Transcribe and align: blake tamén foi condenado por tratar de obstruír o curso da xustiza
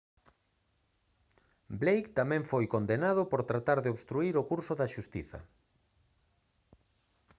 blake 1.81 2.09
tamén 2.19 2.43
foi 2.51 2.65
condenado 2.75 3.21
por 3.31 3.41
tratar 3.51 3.77
de 3.81 3.91
obstruír 3.95 4.33
o 4.37 4.47
curso 4.51 4.73
da 4.79 4.91
xustiza 4.93 5.39